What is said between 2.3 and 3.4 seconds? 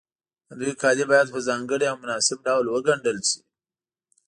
ډول وګنډل شي.